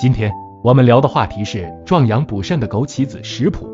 [0.00, 3.68] 今天我们聊的话题是壮阳补肾的枸杞子食谱。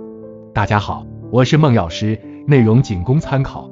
[0.52, 3.70] 大家好，我是孟药师，内容仅供参考。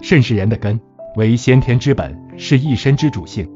[0.00, 0.80] 肾是人的根，
[1.14, 3.48] 为先天之本，是一身之主性。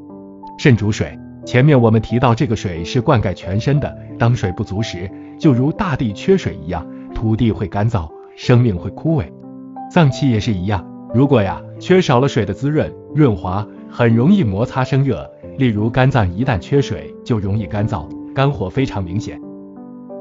[0.58, 5.10] 肾主水，前面我们提到这个水是灌溉全身的，当水不足时，
[5.40, 9.24] 就如大地缺水一样，土地会干燥，生命会枯萎。
[9.90, 15.28] 脏器也是一样，如果呀缺少了水的滋润润滑，很容易摩擦生热。
[15.58, 18.06] 例如肝脏一旦缺水，就容易干燥。
[18.36, 19.40] 肝火非常明显，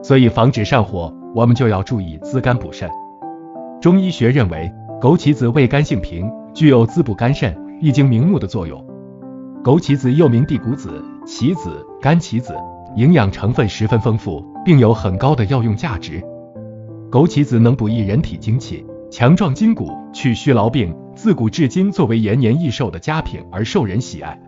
[0.02, 2.90] 所以防止上火，我们就要注意滋肝补肾。
[3.82, 8.82] 中医学认为，枸杞子味甘性平，具有滋补肝肾、益精明目的作用。
[9.66, 12.56] 枸杞子又名地骨子、杞子、干杞子，
[12.96, 16.24] 营养成分十分丰富，并有很高的药用价值。
[17.12, 24.40] 枸杞子能补益人体精气，强壮筋骨，去虚劳病，自古至今作为延年益寿的佳品而受人喜爱。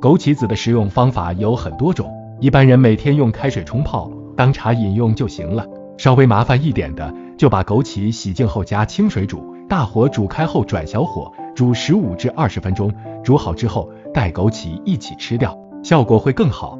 [0.00, 2.12] 枸杞子的食用方法有很多种。
[2.40, 5.66] 一般人每天用开水冲泡，当茶饮用就行了。
[5.96, 16.78] 稍微麻烦一点的，就把枸杞洗净后加清水煮，大火煮开后转小火煮十五至二十分钟，煮好之后带枸杞一起吃掉，效果会更好。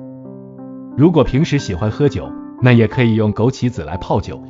[0.96, 2.30] 如果平时喜欢喝酒，
[2.62, 4.40] 那也可以用枸杞子来泡酒。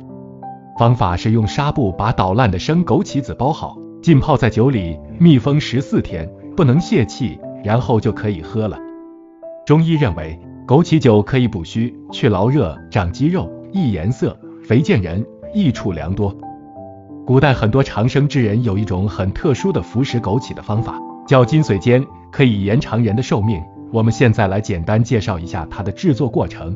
[0.77, 8.77] 方法是用纱布把捣烂的生枸杞子包好，浸泡在酒里，密封十四天，不能泄气，然后就可以喝了。
[9.65, 10.39] 中医认为。
[10.69, 16.31] 枸杞酒可以补虚、去劳热、长肌肉、益颜色、肥健人，益处良多。
[17.25, 23.59] 古代很多长生之人有一种很特殊的服食枸杞的方法，叫金髓煎，可以延长人的寿命。
[23.91, 26.75] 我们现在来简单介绍一下它的制作过程。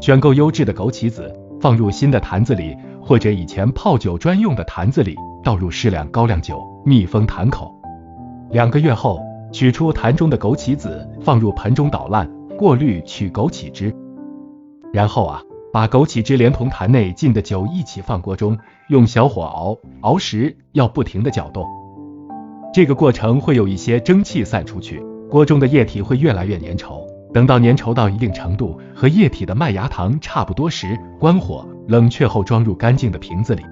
[0.00, 7.74] 选购优质的枸杞子，放入新的坛子里，或者以前泡酒专用的坛子里，倒入适量高粱酒，密封坛口。
[8.52, 9.18] 两个月后，
[9.52, 12.30] 取出坛中的枸杞子，放入盆中捣烂。
[12.60, 13.90] 过滤取枸杞汁，
[14.92, 15.40] 然后啊，
[15.72, 18.58] 把枸杞汁连同坛内浸的酒一起放锅中，
[18.90, 21.64] 用小火熬，熬时要不停的搅动。
[22.74, 27.00] 这个过程会有一些蒸汽散出去，锅中的液体会越来越粘稠。
[27.32, 33.62] 等到粘稠到一定程度，和液体的麦芽糖差不多时，关火，冷却后装入干净的瓶子里。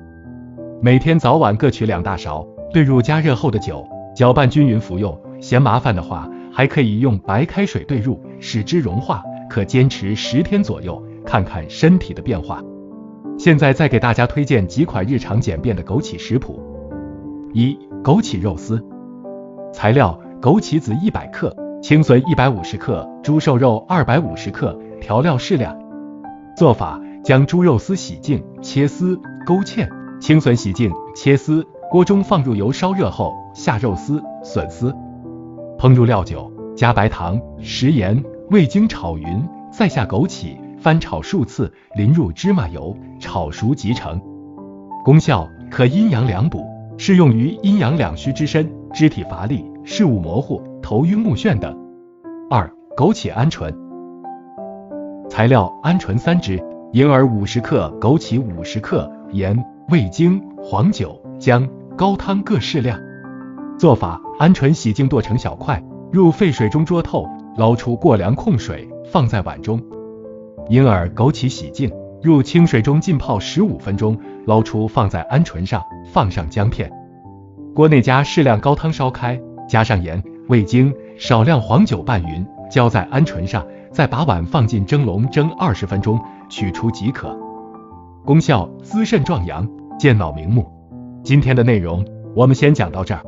[0.81, 5.15] 每天早晚各取两大勺，兑入加热后的酒，搅拌均匀服用。
[5.43, 6.27] 嫌麻烦的话，
[6.59, 12.61] 还可以用白开水兑入，使之融化，可坚持十天左右，看看身体的变化。
[13.39, 16.61] 现在再给大家推荐几款日常简便的枸杞食谱。
[17.53, 18.85] 一、枸杞肉丝。
[19.73, 25.79] 材料：枸杞子一百克，青笋一百五十克，猪瘦肉二百五十克，调料适量。
[26.57, 29.15] 做法：将猪肉丝洗净，切丝，
[29.47, 29.89] 勾芡；
[30.21, 34.93] 青笋洗净，切丝，锅中放入油烧热后，下肉丝、笋丝。
[35.79, 44.21] 烹入料酒，加白糖、食盐、味精炒匀，再下枸杞，翻炒数次，淋入芝麻油，炒熟即成。
[45.05, 46.67] 功效可阴阳两补，
[46.97, 51.79] 适用于阴阳两虚之身，肢体乏力、视物模糊、头晕目眩等。
[52.51, 53.73] 二、枸杞鹌鹑。
[55.31, 56.61] 材料：鹌鹑三只，
[56.93, 62.99] 银耳五十克，枸杞五十克，盐、味精、黄酒、姜、高汤各适量。
[63.79, 65.81] 做法：鹌鹑洗净剁成小块，
[66.11, 67.25] 入沸水中焯透，
[67.57, 69.81] 捞出过凉控水，放在碗中。
[70.69, 71.89] 银耳、枸杞洗净，
[72.21, 75.81] 入清水中浸泡十五分钟，捞出放在鹌鹑上，
[76.13, 76.91] 放上姜片。
[77.73, 87.33] 锅内加适量高汤烧开，加上盐、味精，少量黄酒拌匀，浇在鹌鹑上，再把碗放进蒸笼蒸二十分钟，取出即可。
[88.25, 89.69] 功效：滋肾壮阳，
[90.01, 90.67] 健脑明目。
[91.23, 93.23] 今天的内容我们先讲到这儿。